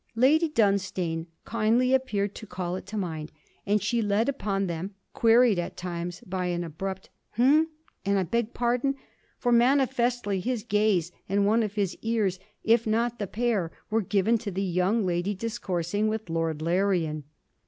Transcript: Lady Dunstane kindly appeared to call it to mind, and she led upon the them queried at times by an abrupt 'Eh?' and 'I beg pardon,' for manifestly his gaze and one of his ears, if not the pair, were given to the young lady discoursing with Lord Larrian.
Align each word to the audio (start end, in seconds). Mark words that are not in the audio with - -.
Lady 0.15 0.49
Dunstane 0.49 1.27
kindly 1.45 1.93
appeared 1.93 2.33
to 2.33 2.47
call 2.47 2.75
it 2.75 2.87
to 2.87 2.97
mind, 2.97 3.31
and 3.67 3.83
she 3.83 4.01
led 4.01 4.27
upon 4.27 4.63
the 4.63 4.67
them 4.73 4.95
queried 5.13 5.59
at 5.59 5.77
times 5.77 6.21
by 6.21 6.47
an 6.47 6.63
abrupt 6.63 7.11
'Eh?' 7.37 7.65
and 8.03 8.17
'I 8.17 8.23
beg 8.23 8.51
pardon,' 8.51 8.95
for 9.37 9.51
manifestly 9.51 10.39
his 10.39 10.63
gaze 10.63 11.11
and 11.29 11.45
one 11.45 11.61
of 11.61 11.75
his 11.75 11.95
ears, 12.01 12.39
if 12.63 12.87
not 12.87 13.19
the 13.19 13.27
pair, 13.27 13.71
were 13.91 14.01
given 14.01 14.39
to 14.39 14.49
the 14.49 14.63
young 14.63 15.05
lady 15.05 15.35
discoursing 15.35 16.07
with 16.07 16.31
Lord 16.31 16.63
Larrian. 16.63 17.25